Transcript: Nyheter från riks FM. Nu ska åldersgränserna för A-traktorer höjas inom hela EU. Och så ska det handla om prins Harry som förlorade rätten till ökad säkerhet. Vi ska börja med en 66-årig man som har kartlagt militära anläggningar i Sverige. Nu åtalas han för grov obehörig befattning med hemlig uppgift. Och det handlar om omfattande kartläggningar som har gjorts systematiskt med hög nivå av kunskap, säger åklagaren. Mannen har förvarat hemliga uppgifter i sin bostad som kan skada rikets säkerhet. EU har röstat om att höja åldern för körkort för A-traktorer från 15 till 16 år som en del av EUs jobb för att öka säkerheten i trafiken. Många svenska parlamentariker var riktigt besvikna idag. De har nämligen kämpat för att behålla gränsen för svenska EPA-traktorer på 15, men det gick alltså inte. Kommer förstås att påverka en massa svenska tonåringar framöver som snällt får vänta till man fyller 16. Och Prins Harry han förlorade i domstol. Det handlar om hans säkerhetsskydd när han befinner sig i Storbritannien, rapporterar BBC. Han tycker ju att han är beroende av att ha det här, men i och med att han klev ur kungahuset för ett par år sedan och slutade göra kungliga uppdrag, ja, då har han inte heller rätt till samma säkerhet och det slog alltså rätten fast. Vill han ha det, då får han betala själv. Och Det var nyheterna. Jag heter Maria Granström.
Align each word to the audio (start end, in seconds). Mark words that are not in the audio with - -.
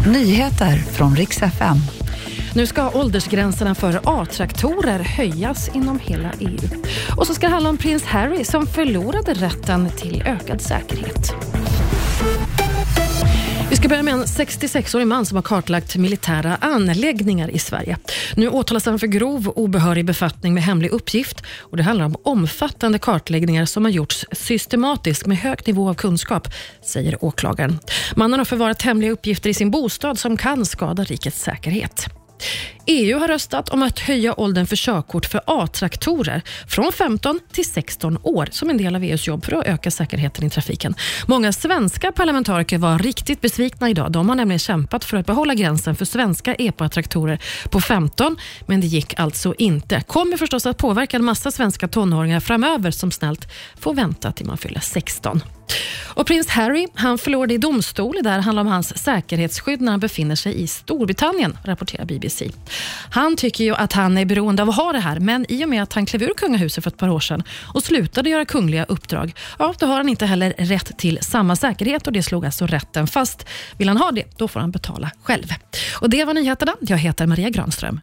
Nyheter 0.00 0.76
från 0.76 1.16
riks 1.16 1.42
FM. 1.42 1.76
Nu 2.54 2.66
ska 2.66 2.90
åldersgränserna 2.90 3.74
för 3.74 4.00
A-traktorer 4.04 4.98
höjas 4.98 5.70
inom 5.74 5.98
hela 5.98 6.32
EU. 6.40 6.68
Och 7.16 7.26
så 7.26 7.34
ska 7.34 7.46
det 7.46 7.52
handla 7.52 7.70
om 7.70 7.76
prins 7.76 8.04
Harry 8.04 8.44
som 8.44 8.66
förlorade 8.66 9.34
rätten 9.34 9.90
till 9.96 10.22
ökad 10.26 10.60
säkerhet. 10.60 11.34
Vi 13.84 13.88
ska 13.88 13.92
börja 13.92 14.02
med 14.02 14.14
en 14.14 14.24
66-årig 14.24 15.06
man 15.06 15.26
som 15.26 15.36
har 15.36 15.42
kartlagt 15.42 15.96
militära 15.96 16.56
anläggningar 16.60 17.50
i 17.50 17.58
Sverige. 17.58 17.96
Nu 18.36 18.48
åtalas 18.48 18.86
han 18.86 18.98
för 18.98 19.06
grov 19.06 19.48
obehörig 19.48 20.04
befattning 20.04 20.54
med 20.54 20.62
hemlig 20.62 20.90
uppgift. 20.90 21.42
Och 21.58 21.76
det 21.76 21.82
handlar 21.82 22.06
om 22.06 22.16
omfattande 22.22 22.98
kartläggningar 22.98 23.64
som 23.64 23.84
har 23.84 23.92
gjorts 23.92 24.24
systematiskt 24.32 25.26
med 25.26 25.36
hög 25.36 25.66
nivå 25.66 25.88
av 25.88 25.94
kunskap, 25.94 26.48
säger 26.82 27.24
åklagaren. 27.24 27.78
Mannen 28.16 28.40
har 28.40 28.44
förvarat 28.44 28.82
hemliga 28.82 29.10
uppgifter 29.10 29.50
i 29.50 29.54
sin 29.54 29.70
bostad 29.70 30.18
som 30.18 30.36
kan 30.36 30.66
skada 30.66 31.04
rikets 31.04 31.42
säkerhet. 31.42 32.06
EU 32.86 33.18
har 33.18 33.28
röstat 33.28 33.68
om 33.68 33.82
att 33.82 33.98
höja 33.98 34.40
åldern 34.40 34.66
för 34.66 34.76
körkort 34.76 35.26
för 35.26 35.40
A-traktorer 35.46 36.42
från 36.68 36.92
15 36.92 37.40
till 37.52 37.64
16 37.70 38.18
år 38.22 38.48
som 38.50 38.70
en 38.70 38.76
del 38.78 38.96
av 38.96 39.04
EUs 39.04 39.26
jobb 39.26 39.44
för 39.44 39.52
att 39.52 39.66
öka 39.66 39.90
säkerheten 39.90 40.46
i 40.46 40.50
trafiken. 40.50 40.94
Många 41.26 41.52
svenska 41.52 42.12
parlamentariker 42.12 42.78
var 42.78 42.98
riktigt 42.98 43.40
besvikna 43.40 43.90
idag. 43.90 44.12
De 44.12 44.28
har 44.28 44.36
nämligen 44.36 44.58
kämpat 44.58 45.04
för 45.04 45.16
att 45.16 45.26
behålla 45.26 45.54
gränsen 45.54 45.96
för 45.96 46.04
svenska 46.04 46.54
EPA-traktorer 46.54 47.38
på 47.70 47.80
15, 47.80 48.36
men 48.66 48.80
det 48.80 48.86
gick 48.86 49.20
alltså 49.20 49.54
inte. 49.58 50.00
Kommer 50.00 50.36
förstås 50.36 50.66
att 50.66 50.78
påverka 50.78 51.16
en 51.16 51.24
massa 51.24 51.50
svenska 51.50 51.88
tonåringar 51.88 52.40
framöver 52.40 52.90
som 52.90 53.10
snällt 53.10 53.48
får 53.78 53.94
vänta 53.94 54.32
till 54.32 54.46
man 54.46 54.58
fyller 54.58 54.80
16. 54.80 55.40
Och 56.14 56.26
Prins 56.26 56.48
Harry 56.48 56.86
han 56.94 57.18
förlorade 57.18 57.54
i 57.54 57.58
domstol. 57.58 58.16
Det 58.22 58.30
handlar 58.30 58.60
om 58.60 58.66
hans 58.66 58.98
säkerhetsskydd 58.98 59.80
när 59.80 59.90
han 59.90 60.00
befinner 60.00 60.36
sig 60.36 60.62
i 60.62 60.66
Storbritannien, 60.66 61.58
rapporterar 61.64 62.04
BBC. 62.04 62.50
Han 63.10 63.36
tycker 63.36 63.64
ju 63.64 63.74
att 63.74 63.92
han 63.92 64.18
är 64.18 64.24
beroende 64.24 64.62
av 64.62 64.68
att 64.68 64.76
ha 64.76 64.92
det 64.92 64.98
här, 64.98 65.20
men 65.20 65.46
i 65.48 65.64
och 65.64 65.68
med 65.68 65.82
att 65.82 65.92
han 65.92 66.06
klev 66.06 66.22
ur 66.22 66.34
kungahuset 66.36 66.84
för 66.84 66.90
ett 66.90 66.96
par 66.96 67.08
år 67.08 67.20
sedan 67.20 67.42
och 67.74 67.82
slutade 67.82 68.30
göra 68.30 68.44
kungliga 68.44 68.84
uppdrag, 68.84 69.34
ja, 69.58 69.74
då 69.78 69.86
har 69.86 69.96
han 69.96 70.08
inte 70.08 70.26
heller 70.26 70.54
rätt 70.58 70.98
till 70.98 71.18
samma 71.22 71.56
säkerhet 71.56 72.06
och 72.06 72.12
det 72.12 72.22
slog 72.22 72.44
alltså 72.44 72.66
rätten 72.66 73.06
fast. 73.06 73.46
Vill 73.76 73.88
han 73.88 73.96
ha 73.96 74.10
det, 74.10 74.24
då 74.36 74.48
får 74.48 74.60
han 74.60 74.70
betala 74.70 75.10
själv. 75.22 75.46
Och 76.00 76.10
Det 76.10 76.24
var 76.24 76.34
nyheterna. 76.34 76.74
Jag 76.80 76.98
heter 76.98 77.26
Maria 77.26 77.50
Granström. 77.50 78.00